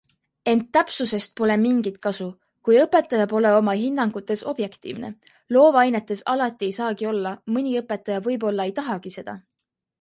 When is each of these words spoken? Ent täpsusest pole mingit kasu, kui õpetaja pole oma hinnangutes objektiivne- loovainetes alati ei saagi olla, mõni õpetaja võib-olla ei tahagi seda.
Ent 0.51 0.61
täpsusest 0.75 1.33
pole 1.41 1.57
mingit 1.63 1.99
kasu, 2.05 2.29
kui 2.69 2.79
õpetaja 2.85 3.27
pole 3.35 3.51
oma 3.59 3.77
hinnangutes 3.83 4.43
objektiivne- 4.53 5.13
loovainetes 5.57 6.27
alati 6.37 6.71
ei 6.71 6.77
saagi 6.81 7.11
olla, 7.15 7.37
mõni 7.59 7.79
õpetaja 7.85 8.27
võib-olla 8.31 8.71
ei 8.71 8.79
tahagi 8.81 9.19
seda. 9.21 9.41